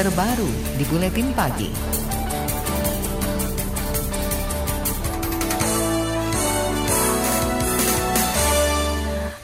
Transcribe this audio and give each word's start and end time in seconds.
terbaru 0.00 0.48
di 0.80 0.84
Buletin 0.88 1.28
Pagi. 1.36 1.68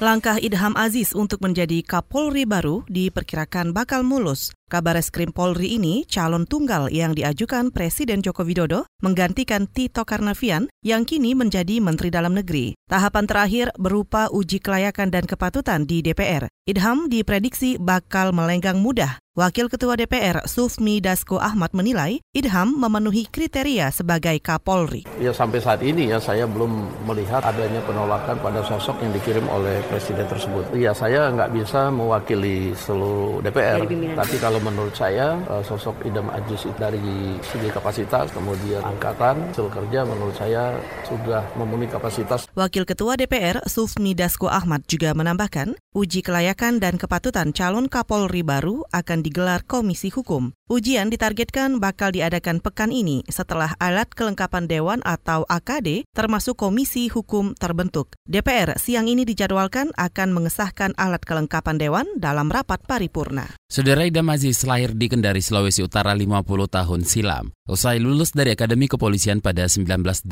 Langkah 0.00 0.40
Idham 0.40 0.72
Aziz 0.80 1.12
untuk 1.12 1.44
menjadi 1.44 1.84
Kapolri 1.84 2.48
baru 2.48 2.88
diperkirakan 2.88 3.76
bakal 3.76 4.00
mulus. 4.00 4.56
Kabar 4.66 4.98
Eskrim 4.98 5.30
Polri 5.30 5.78
ini 5.78 6.02
calon 6.10 6.42
tunggal 6.42 6.90
yang 6.90 7.14
diajukan 7.14 7.70
Presiden 7.70 8.18
Joko 8.18 8.42
Widodo 8.42 8.82
menggantikan 8.98 9.70
Tito 9.70 10.02
Karnavian 10.02 10.66
yang 10.82 11.06
kini 11.06 11.38
menjadi 11.38 11.78
Menteri 11.78 12.10
Dalam 12.10 12.34
Negeri. 12.34 12.74
Tahapan 12.90 13.30
terakhir 13.30 13.70
berupa 13.78 14.26
uji 14.26 14.58
kelayakan 14.58 15.14
dan 15.14 15.22
kepatutan 15.22 15.86
di 15.86 16.02
DPR. 16.02 16.50
Idham 16.66 17.06
diprediksi 17.06 17.78
bakal 17.78 18.34
melenggang 18.34 18.82
mudah 18.82 19.22
Wakil 19.36 19.68
Ketua 19.68 20.00
DPR 20.00 20.48
Sufmi 20.48 20.96
Dasko 20.96 21.36
Ahmad 21.36 21.76
menilai 21.76 22.24
Idham 22.32 22.72
memenuhi 22.72 23.28
kriteria 23.28 23.92
sebagai 23.92 24.40
Kapolri. 24.40 25.04
Ya 25.20 25.28
sampai 25.28 25.60
saat 25.60 25.84
ini 25.84 26.08
ya 26.08 26.16
saya 26.16 26.48
belum 26.48 27.04
melihat 27.04 27.44
adanya 27.44 27.84
penolakan 27.84 28.40
pada 28.40 28.64
sosok 28.64 28.96
yang 29.04 29.12
dikirim 29.12 29.44
oleh 29.52 29.84
Presiden 29.92 30.24
tersebut. 30.24 30.72
Ya 30.72 30.96
saya 30.96 31.28
nggak 31.36 31.52
bisa 31.52 31.92
mewakili 31.92 32.72
seluruh 32.80 33.44
DPR, 33.44 33.84
tapi 34.16 34.40
kalau 34.40 34.55
menurut 34.60 34.94
saya 34.96 35.36
eh, 35.46 35.62
sosok 35.64 36.04
Idham 36.04 36.28
Ajis 36.32 36.68
dari 36.76 37.36
segi 37.40 37.68
kapasitas, 37.72 38.30
kemudian 38.32 38.82
angkatan, 38.84 39.52
hasil 39.52 39.68
kerja 39.72 40.04
menurut 40.04 40.36
saya 40.36 40.76
sudah 41.06 41.42
memenuhi 41.56 41.88
kapasitas. 41.90 42.48
Wakil 42.56 42.84
Ketua 42.88 43.16
DPR 43.16 43.64
Sufmi 43.66 44.12
Dasko 44.12 44.48
Ahmad 44.48 44.84
juga 44.88 45.12
menambahkan 45.16 45.76
uji 45.96 46.20
kelayakan 46.20 46.76
dan 46.76 47.00
kepatutan 47.00 47.56
calon 47.56 47.88
Kapolri 47.88 48.44
baru 48.44 48.84
akan 48.92 49.24
digelar 49.24 49.64
Komisi 49.64 50.12
Hukum. 50.12 50.52
Ujian 50.68 51.08
ditargetkan 51.08 51.80
bakal 51.80 52.12
diadakan 52.12 52.60
pekan 52.60 52.92
ini 52.92 53.24
setelah 53.32 53.72
alat 53.80 54.12
kelengkapan 54.12 54.68
Dewan 54.68 55.00
atau 55.08 55.48
AKD 55.48 56.04
termasuk 56.12 56.60
Komisi 56.60 57.08
Hukum 57.08 57.56
terbentuk. 57.56 58.12
DPR 58.28 58.76
siang 58.76 59.08
ini 59.08 59.24
dijadwalkan 59.24 59.96
akan 59.96 60.36
mengesahkan 60.36 60.92
alat 61.00 61.24
kelengkapan 61.24 61.80
Dewan 61.80 62.04
dalam 62.20 62.52
rapat 62.52 62.84
paripurna. 62.84 63.56
Saudara 63.72 64.04
Idam 64.04 64.28
lahir 64.28 64.92
di 64.92 65.06
Kendari, 65.08 65.40
Sulawesi 65.40 65.80
Utara 65.80 66.12
50 66.12 66.44
tahun 66.68 67.00
silam. 67.08 67.55
Usai 67.66 67.98
lulus 67.98 68.30
dari 68.30 68.54
Akademi 68.54 68.86
Kepolisian 68.86 69.42
pada 69.42 69.66
1988, 69.66 70.30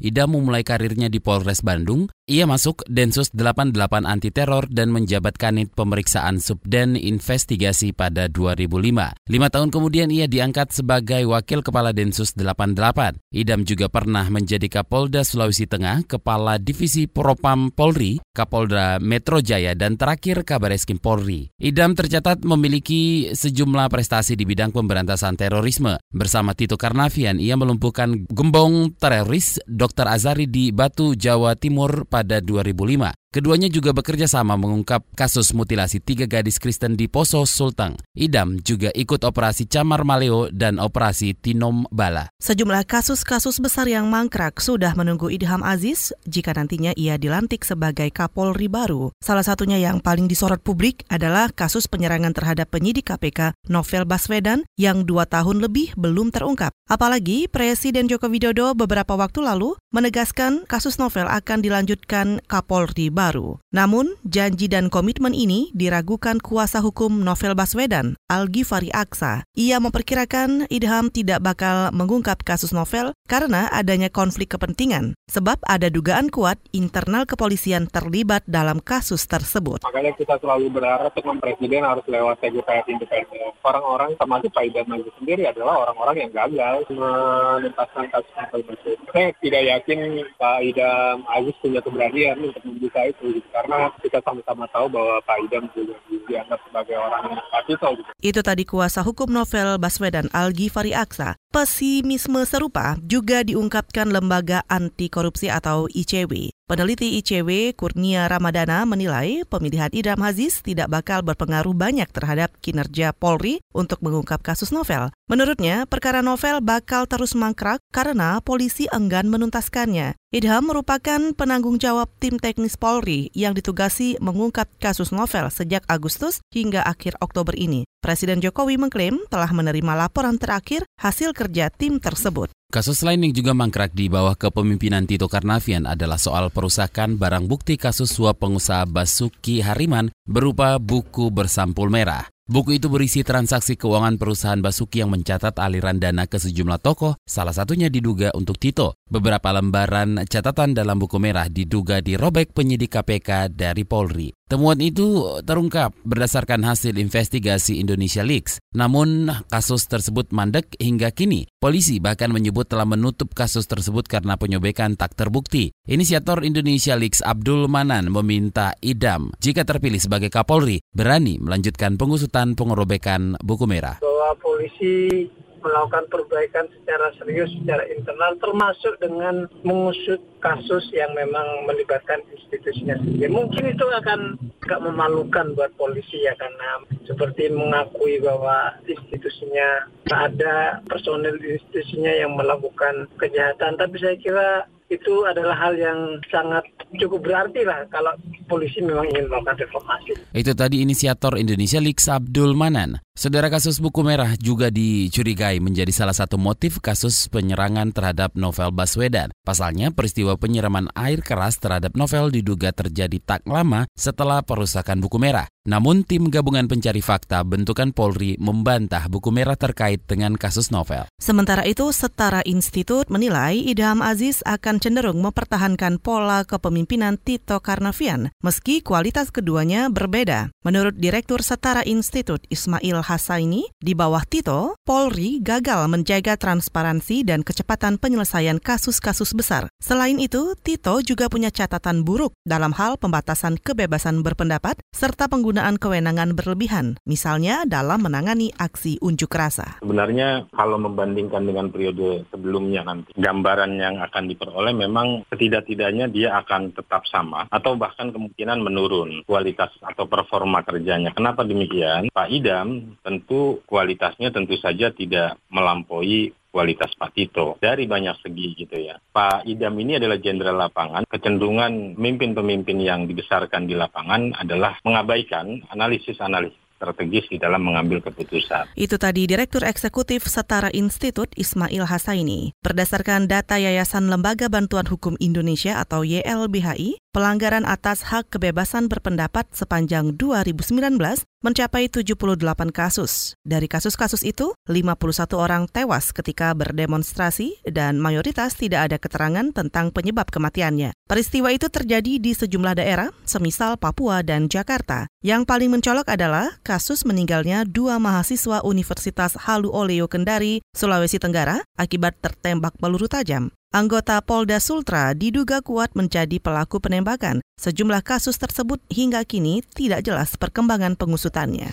Ida 0.00 0.24
memulai 0.24 0.64
karirnya 0.64 1.12
di 1.12 1.20
Polres 1.20 1.60
Bandung. 1.60 2.08
Ia 2.24 2.48
masuk 2.48 2.88
Densus 2.88 3.28
88 3.36 4.08
Anti 4.08 4.32
Teror 4.32 4.64
dan 4.72 4.88
menjabat 4.96 5.36
Kanit 5.36 5.76
Pemeriksaan 5.76 6.40
Subden 6.40 6.96
Investigasi 6.96 7.92
pada 7.92 8.32
2005. 8.32 9.12
Lima 9.28 9.48
tahun 9.52 9.68
kemudian 9.68 10.08
ia 10.08 10.24
diangkat 10.24 10.72
sebagai 10.72 11.20
Wakil 11.28 11.60
Kepala 11.60 11.92
Densus 11.92 12.32
88. 12.32 13.20
Idam 13.36 13.68
juga 13.68 13.92
pernah 13.92 14.24
menjadi 14.32 14.72
Kapolda 14.72 15.28
Sulawesi 15.28 15.68
Tengah, 15.68 16.08
Kepala 16.08 16.56
Divisi 16.56 17.04
Propam 17.12 17.68
Polri, 17.68 18.24
Kapolda 18.32 18.96
Metro 19.04 19.44
Jaya, 19.44 19.76
dan 19.76 20.00
terakhir 20.00 20.48
Kabareskim 20.48 20.96
Polri. 20.96 21.52
Idam 21.60 21.92
tercatat 21.92 22.40
memiliki 22.40 23.28
sejumlah 23.36 23.92
prestasi 23.92 24.32
di 24.32 24.48
bidang 24.48 24.72
pemberantasan 24.72 25.36
terorisme. 25.36 26.00
Bersama 26.22 26.54
Tito 26.54 26.78
Karnavian, 26.78 27.42
ia 27.42 27.58
melumpuhkan 27.58 28.30
gembong 28.30 28.94
teroris 28.94 29.58
Dr. 29.66 30.06
Azari 30.06 30.46
di 30.46 30.70
Batu, 30.70 31.18
Jawa 31.18 31.58
Timur 31.58 32.06
pada 32.06 32.38
2005. 32.38 33.21
Keduanya 33.32 33.72
juga 33.72 33.96
bekerja 33.96 34.28
sama 34.28 34.60
mengungkap 34.60 35.08
kasus 35.16 35.56
mutilasi 35.56 36.04
tiga 36.04 36.28
gadis 36.28 36.60
Kristen 36.60 37.00
di 37.00 37.08
Poso 37.08 37.48
Sultang. 37.48 37.96
Idam 38.12 38.60
juga 38.60 38.92
ikut 38.92 39.24
operasi 39.24 39.64
Camar 39.72 40.04
Maleo 40.04 40.52
dan 40.52 40.76
operasi 40.76 41.32
Tinom 41.32 41.88
Bala. 41.88 42.28
Sejumlah 42.44 42.84
kasus-kasus 42.84 43.56
besar 43.56 43.88
yang 43.88 44.12
mangkrak 44.12 44.60
sudah 44.60 44.92
menunggu 44.92 45.32
Idham 45.32 45.64
Aziz 45.64 46.12
jika 46.28 46.52
nantinya 46.52 46.92
ia 46.92 47.16
dilantik 47.16 47.64
sebagai 47.64 48.12
Kapolri 48.12 48.68
baru. 48.68 49.08
Salah 49.24 49.48
satunya 49.48 49.80
yang 49.80 50.04
paling 50.04 50.28
disorot 50.28 50.60
publik 50.60 51.08
adalah 51.08 51.48
kasus 51.56 51.88
penyerangan 51.88 52.36
terhadap 52.36 52.68
penyidik 52.68 53.08
KPK 53.08 53.56
Novel 53.72 54.04
Baswedan 54.04 54.68
yang 54.76 55.08
dua 55.08 55.24
tahun 55.24 55.64
lebih 55.64 55.96
belum 55.96 56.36
terungkap. 56.36 56.76
Apalagi 56.84 57.48
Presiden 57.48 58.12
Joko 58.12 58.28
Widodo 58.28 58.76
beberapa 58.76 59.16
waktu 59.16 59.40
lalu 59.40 59.72
menegaskan 59.88 60.68
kasus 60.68 61.00
Novel 61.00 61.32
akan 61.32 61.64
dilanjutkan 61.64 62.44
Kapolri 62.44 63.08
baru 63.08 63.21
baru. 63.22 63.62
Namun, 63.70 64.18
janji 64.26 64.66
dan 64.66 64.90
komitmen 64.90 65.30
ini 65.30 65.70
diragukan 65.78 66.42
kuasa 66.42 66.82
hukum 66.82 67.22
Novel 67.22 67.54
Baswedan, 67.54 68.18
Algi 68.26 68.66
Fari 68.66 68.90
Aksa. 68.90 69.46
Ia 69.54 69.78
memperkirakan 69.78 70.66
Idham 70.66 71.14
tidak 71.14 71.38
bakal 71.46 71.94
mengungkap 71.94 72.42
kasus 72.42 72.74
Novel 72.74 73.14
karena 73.30 73.70
adanya 73.70 74.10
konflik 74.10 74.50
kepentingan, 74.50 75.14
sebab 75.30 75.62
ada 75.70 75.86
dugaan 75.86 76.26
kuat 76.34 76.58
internal 76.74 77.22
kepolisian 77.22 77.86
terlibat 77.86 78.42
dalam 78.50 78.82
kasus 78.82 79.22
tersebut. 79.30 79.86
Makanya 79.86 80.12
kita 80.18 80.34
selalu 80.42 80.74
berharap 80.74 81.14
teman 81.14 81.38
presiden 81.38 81.86
harus 81.86 82.02
lewat 82.10 82.42
TGPF 82.42 82.90
independen. 82.90 83.54
Orang-orang 83.62 84.18
termasuk 84.18 84.50
Pak 84.50 84.66
Idam 84.66 84.90
sendiri 85.22 85.46
adalah 85.46 85.86
orang-orang 85.86 86.26
yang 86.26 86.30
gagal 86.34 86.82
menuntaskan 86.90 88.10
kasus 88.10 88.32
Novel 88.34 88.62
Baswedan. 88.66 89.06
Saya 89.12 89.28
tidak 89.38 89.62
yakin 89.62 89.98
Pak 90.34 90.58
Idam 90.66 91.16
Aziz 91.30 91.56
punya 91.62 91.80
keberanian 91.84 92.36
untuk 92.42 92.62
membuka 92.66 93.11
itu 93.12 93.38
gitu. 93.38 93.48
karena 93.52 93.92
kita 94.00 94.18
sama-sama 94.24 94.64
tahu 94.72 94.86
bahwa 94.88 95.20
Pak 95.22 95.38
Idam 95.44 95.64
juga 95.76 95.94
dianggap 96.24 96.60
sebagai 96.64 96.96
orang 96.96 97.22
yang 97.28 97.44
kapito 97.52 97.88
gitu. 98.00 98.10
Itu 98.24 98.40
tadi 98.40 98.64
kuasa 98.64 99.04
hukum 99.04 99.28
novel 99.28 99.76
Baswedan 99.76 100.32
Algi 100.32 100.72
Fari 100.72 100.96
Aksa. 100.96 101.36
Pesimisme 101.52 102.48
serupa 102.48 102.96
juga 103.04 103.44
diungkapkan 103.44 104.08
lembaga 104.08 104.64
anti 104.72 105.12
korupsi 105.12 105.52
atau 105.52 105.84
ICW. 105.84 106.48
Peneliti 106.64 107.20
ICW 107.20 107.76
Kurnia 107.76 108.24
Ramadana 108.24 108.88
menilai 108.88 109.44
pemilihan 109.44 109.92
Idam 109.92 110.24
Aziz 110.24 110.64
tidak 110.64 110.88
bakal 110.88 111.20
berpengaruh 111.20 111.76
banyak 111.76 112.08
terhadap 112.08 112.56
kinerja 112.64 113.12
Polri 113.12 113.60
untuk 113.76 114.00
mengungkap 114.00 114.40
kasus 114.40 114.72
novel. 114.72 115.12
Menurutnya, 115.28 115.84
perkara 115.84 116.24
novel 116.24 116.64
bakal 116.64 117.04
terus 117.04 117.36
mangkrak 117.36 117.84
karena 117.92 118.40
polisi 118.40 118.88
enggan 118.88 119.28
menuntaskannya. 119.28 120.16
Idham 120.32 120.64
merupakan 120.64 121.36
penanggung 121.36 121.76
jawab 121.76 122.08
tim 122.16 122.40
teknis 122.40 122.80
Polri 122.80 123.28
yang 123.36 123.52
ditugasi 123.52 124.16
mengungkap 124.24 124.72
kasus 124.80 125.12
novel 125.12 125.52
sejak 125.52 125.84
Agustus 125.84 126.40
hingga 126.48 126.80
akhir 126.88 127.20
Oktober 127.20 127.52
ini. 127.52 127.84
Presiden 128.00 128.40
Jokowi 128.40 128.80
mengklaim 128.80 129.20
telah 129.28 129.52
menerima 129.52 129.92
laporan 129.94 130.40
terakhir 130.40 130.88
hasil 130.98 131.36
kerja 131.42 131.66
tim 131.74 131.98
tersebut. 131.98 132.54
Kasus 132.72 133.04
lain 133.04 133.26
yang 133.26 133.34
juga 133.36 133.52
mangkrak 133.52 133.92
di 133.92 134.08
bawah 134.08 134.32
kepemimpinan 134.32 135.04
Tito 135.04 135.28
Karnavian 135.28 135.84
adalah 135.84 136.16
soal 136.16 136.48
perusakan 136.48 137.20
barang 137.20 137.44
bukti 137.44 137.76
kasus 137.76 138.08
suap 138.08 138.40
pengusaha 138.40 138.88
Basuki 138.88 139.60
Hariman 139.60 140.08
berupa 140.24 140.80
buku 140.80 141.28
bersampul 141.28 141.92
merah. 141.92 142.32
Buku 142.48 142.80
itu 142.80 142.88
berisi 142.88 143.22
transaksi 143.22 143.76
keuangan 143.76 144.16
perusahaan 144.16 144.58
Basuki 144.58 145.04
yang 145.04 145.12
mencatat 145.12 145.60
aliran 145.60 146.00
dana 146.00 146.24
ke 146.24 146.40
sejumlah 146.40 146.80
tokoh, 146.80 147.14
salah 147.22 147.52
satunya 147.52 147.86
diduga 147.92 148.32
untuk 148.32 148.56
Tito. 148.56 148.96
Beberapa 149.04 149.52
lembaran 149.52 150.24
catatan 150.24 150.72
dalam 150.72 150.96
buku 150.96 151.20
merah 151.20 151.46
diduga 151.52 152.00
dirobek 152.00 152.56
penyidik 152.56 152.98
KPK 152.98 153.52
dari 153.52 153.84
Polri. 153.84 154.32
Temuan 154.50 154.76
itu 154.84 155.40
terungkap 155.46 155.96
berdasarkan 156.04 156.60
hasil 156.66 156.92
investigasi 157.00 157.80
Indonesia 157.80 158.20
Leaks. 158.20 158.60
Namun 158.76 159.32
kasus 159.48 159.88
tersebut 159.88 160.28
mandek 160.28 160.76
hingga 160.76 161.08
kini. 161.08 161.48
Polisi 161.56 162.02
bahkan 162.04 162.28
menyebut 162.28 162.68
telah 162.68 162.84
menutup 162.84 163.32
kasus 163.32 163.64
tersebut 163.64 164.04
karena 164.04 164.36
penyobekan 164.36 164.98
tak 164.98 165.16
terbukti. 165.16 165.72
Inisiator 165.88 166.44
Indonesia 166.44 166.92
Leaks 166.98 167.24
Abdul 167.24 167.64
Manan 167.64 168.12
meminta 168.12 168.76
Idam 168.84 169.32
jika 169.40 169.64
terpilih 169.64 170.00
sebagai 170.00 170.28
Kapolri 170.28 170.84
berani 170.92 171.40
melanjutkan 171.40 171.96
pengusutan 171.96 172.52
pengerobekan 172.52 173.40
buku 173.40 173.64
merah. 173.64 174.04
Bahwa 174.04 174.36
polisi 174.36 175.26
melakukan 175.62 176.04
perbaikan 176.10 176.66
secara 176.74 177.14
serius 177.16 177.50
secara 177.62 177.86
internal 177.88 178.34
termasuk 178.42 178.94
dengan 178.98 179.46
mengusut 179.62 180.18
kasus 180.42 180.84
yang 180.90 181.14
memang 181.14 181.64
melibatkan 181.70 182.18
institusinya 182.34 182.98
sendiri. 182.98 183.30
Mungkin 183.30 183.72
itu 183.72 183.86
akan 183.86 184.36
gak 184.66 184.82
memalukan 184.82 185.54
buat 185.54 185.70
polisi 185.78 186.26
ya 186.26 186.34
karena 186.34 186.82
seperti 187.06 187.50
mengakui 187.54 188.18
bahwa 188.18 188.74
institusinya 188.84 189.86
tak 190.10 190.34
ada 190.34 190.82
personel 190.90 191.38
institusinya 191.38 192.12
yang 192.12 192.34
melakukan 192.34 193.06
kejahatan. 193.22 193.78
Tapi 193.78 193.96
saya 194.02 194.16
kira 194.18 194.66
itu 194.92 195.24
adalah 195.24 195.56
hal 195.56 195.74
yang 195.80 196.20
sangat 196.28 196.68
cukup 197.00 197.24
berarti 197.24 197.64
lah 197.64 197.88
kalau 197.88 198.12
polisi 198.44 198.84
memang 198.84 199.08
ingin 199.08 199.32
melakukan 199.32 199.64
reformasi. 199.64 200.12
Itu 200.36 200.52
tadi 200.52 200.84
inisiator 200.84 201.40
Indonesia 201.40 201.80
Leaks 201.80 202.12
Abdul 202.12 202.52
Manan. 202.52 203.00
Saudara 203.12 203.52
kasus 203.52 203.76
buku 203.76 204.00
merah 204.00 204.40
juga 204.40 204.72
dicurigai 204.72 205.60
menjadi 205.60 205.92
salah 205.92 206.16
satu 206.16 206.40
motif 206.40 206.80
kasus 206.80 207.28
penyerangan 207.28 207.92
terhadap 207.92 208.32
Novel 208.32 208.72
Baswedan. 208.72 209.28
Pasalnya, 209.44 209.92
peristiwa 209.92 210.40
penyiraman 210.40 210.88
air 210.96 211.20
keras 211.20 211.60
terhadap 211.60 211.92
Novel 211.92 212.32
diduga 212.32 212.72
terjadi 212.72 213.20
tak 213.20 213.44
lama 213.44 213.84
setelah 213.92 214.40
perusakan 214.40 215.04
buku 215.04 215.20
merah. 215.20 215.44
Namun 215.62 216.02
tim 216.02 216.26
gabungan 216.26 216.66
pencari 216.66 216.98
fakta 216.98 217.46
bentukan 217.46 217.94
Polri 217.94 218.34
membantah 218.40 219.06
buku 219.06 219.30
merah 219.30 219.54
terkait 219.54 220.02
dengan 220.10 220.34
kasus 220.34 220.74
novel. 220.74 221.06
Sementara 221.22 221.62
itu, 221.68 221.86
Setara 221.94 222.42
Institut 222.42 223.06
menilai 223.12 223.62
Idham 223.62 224.02
Aziz 224.02 224.42
akan 224.42 224.82
cenderung 224.82 225.22
mempertahankan 225.22 226.02
pola 226.02 226.42
kepemimpinan 226.42 227.14
Tito 227.14 227.62
Karnavian 227.62 228.34
meski 228.42 228.82
kualitas 228.82 229.30
keduanya 229.30 229.86
berbeda. 229.86 230.50
Menurut 230.66 230.98
Direktur 230.98 231.46
Setara 231.46 231.86
Institut 231.86 232.42
Ismail 232.50 233.01
Hasaini, 233.02 233.68
di 233.82 233.92
bawah 233.92 234.22
Tito, 234.24 234.78
Polri 234.86 235.42
gagal 235.42 235.90
menjaga 235.90 236.38
transparansi 236.38 237.26
dan 237.26 237.42
kecepatan 237.42 238.00
penyelesaian 238.00 238.62
kasus-kasus 238.62 239.34
besar. 239.36 239.68
Selain 239.82 240.16
itu, 240.16 240.54
Tito 240.62 241.02
juga 241.02 241.26
punya 241.26 241.50
catatan 241.50 242.06
buruk 242.06 242.32
dalam 242.46 242.72
hal 242.72 242.96
pembatasan 242.96 243.58
kebebasan 243.58 244.22
berpendapat 244.22 244.78
serta 244.94 245.26
penggunaan 245.26 245.76
kewenangan 245.82 246.38
berlebihan, 246.38 246.96
misalnya 247.04 247.66
dalam 247.66 248.06
menangani 248.06 248.54
aksi 248.54 249.02
unjuk 249.02 249.34
rasa. 249.34 249.82
Sebenarnya 249.82 250.46
kalau 250.54 250.78
membandingkan 250.78 251.42
dengan 251.42 251.68
periode 251.74 252.24
sebelumnya 252.30 252.86
nanti, 252.86 253.10
gambaran 253.18 253.74
yang 253.76 253.98
akan 253.98 254.30
diperoleh 254.30 254.70
memang 254.70 255.26
setidak-tidaknya 255.28 256.06
dia 256.06 256.38
akan 256.38 256.70
tetap 256.76 257.02
sama 257.10 257.50
atau 257.50 257.74
bahkan 257.74 258.14
kemungkinan 258.14 258.62
menurun 258.62 259.26
kualitas 259.26 259.74
atau 259.82 260.06
performa 260.06 260.62
kerjanya. 260.62 261.10
Kenapa 261.16 261.42
demikian? 261.42 262.12
Pak 262.12 262.28
Idam 262.30 262.91
tentu 263.00 263.64
kualitasnya 263.64 264.28
tentu 264.28 264.60
saja 264.60 264.92
tidak 264.92 265.40
melampaui 265.48 266.36
kualitas 266.52 266.92
Pak 267.00 267.16
Tito 267.16 267.56
dari 267.56 267.88
banyak 267.88 268.20
segi 268.20 268.52
gitu 268.52 268.76
ya. 268.76 269.00
Pak 269.00 269.48
Idam 269.48 269.72
ini 269.80 269.96
adalah 269.96 270.20
jenderal 270.20 270.60
lapangan. 270.68 271.08
Kecenderungan 271.08 271.96
pemimpin-pemimpin 271.96 272.76
yang 272.76 273.08
dibesarkan 273.08 273.64
di 273.64 273.72
lapangan 273.72 274.36
adalah 274.36 274.76
mengabaikan 274.84 275.64
analisis-analisis 275.72 276.60
strategis 276.82 277.30
di 277.30 277.38
dalam 277.38 277.62
mengambil 277.62 278.02
keputusan. 278.02 278.74
Itu 278.74 278.98
tadi 278.98 279.30
Direktur 279.30 279.62
Eksekutif 279.62 280.26
Setara 280.26 280.66
Institut 280.74 281.30
Ismail 281.38 281.86
Hasaini. 281.86 282.50
Berdasarkan 282.58 283.30
data 283.30 283.54
Yayasan 283.54 284.10
Lembaga 284.10 284.50
Bantuan 284.50 284.90
Hukum 284.90 285.14
Indonesia 285.22 285.78
atau 285.78 286.02
YLBHI, 286.02 286.98
pelanggaran 287.12 287.68
atas 287.68 288.08
hak 288.08 288.32
kebebasan 288.32 288.88
berpendapat 288.88 289.44
sepanjang 289.52 290.16
2019 290.16 290.96
mencapai 291.44 291.92
78 291.92 292.40
kasus. 292.72 293.36
Dari 293.44 293.68
kasus-kasus 293.68 294.24
itu, 294.24 294.56
51 294.64 295.36
orang 295.36 295.68
tewas 295.68 296.10
ketika 296.16 296.56
berdemonstrasi 296.56 297.60
dan 297.68 298.00
mayoritas 298.00 298.56
tidak 298.56 298.88
ada 298.88 298.96
keterangan 298.96 299.52
tentang 299.52 299.92
penyebab 299.92 300.32
kematiannya. 300.32 300.96
Peristiwa 301.04 301.52
itu 301.52 301.68
terjadi 301.68 302.16
di 302.16 302.32
sejumlah 302.32 302.80
daerah, 302.80 303.12
semisal 303.28 303.76
Papua 303.76 304.24
dan 304.24 304.48
Jakarta. 304.48 305.04
Yang 305.20 305.44
paling 305.44 305.68
mencolok 305.68 306.08
adalah 306.08 306.56
kasus 306.64 307.04
meninggalnya 307.04 307.68
dua 307.68 308.00
mahasiswa 308.00 308.64
Universitas 308.64 309.36
Halu 309.36 309.68
Oleo 309.68 310.08
Kendari, 310.08 310.64
Sulawesi 310.72 311.20
Tenggara 311.20 311.60
akibat 311.76 312.16
tertembak 312.24 312.74
peluru 312.80 313.06
tajam. 313.06 313.52
Anggota 313.72 314.20
Polda 314.20 314.60
Sultra 314.60 315.16
diduga 315.16 315.64
kuat 315.64 315.96
menjadi 315.96 316.36
pelaku 316.36 316.76
penembakan. 316.76 317.40
Sejumlah 317.56 318.04
kasus 318.04 318.36
tersebut 318.36 318.84
hingga 318.92 319.24
kini 319.24 319.64
tidak 319.72 320.04
jelas 320.04 320.36
perkembangan 320.36 320.92
pengusutannya. 320.92 321.72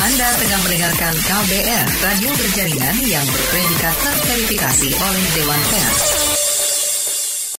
Anda 0.00 0.28
tengah 0.40 0.60
mendengarkan 0.64 1.12
KBR, 1.12 1.86
radio 2.00 2.32
berjaringan 2.32 2.96
yang 3.04 3.26
berpredikat 3.28 3.94
terverifikasi 4.00 4.88
oleh 4.96 5.24
Dewan 5.36 5.62
Pers. 5.68 6.17